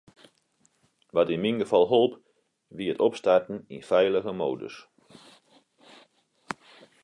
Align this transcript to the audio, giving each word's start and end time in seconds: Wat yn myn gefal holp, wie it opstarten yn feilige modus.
Wat 1.15 1.31
yn 1.33 1.43
myn 1.43 1.61
gefal 1.61 1.85
holp, 1.91 2.13
wie 2.77 2.91
it 2.93 3.03
opstarten 3.07 3.57
yn 3.75 3.87
feilige 3.89 4.31
modus. 4.41 4.75